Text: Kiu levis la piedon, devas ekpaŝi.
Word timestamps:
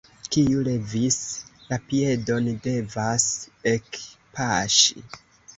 Kiu 0.35 0.61
levis 0.67 1.17
la 1.73 1.79
piedon, 1.91 2.49
devas 2.65 3.27
ekpaŝi. 3.75 5.07